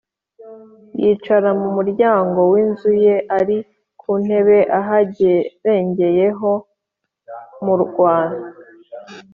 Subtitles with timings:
[1.01, 3.57] yicara mu muryango w’inzu ye, ari
[3.99, 6.53] ku ntebe aharengeye ho
[7.63, 8.15] mu murwa,